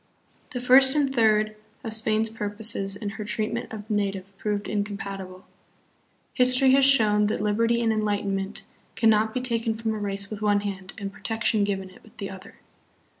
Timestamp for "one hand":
10.41-10.93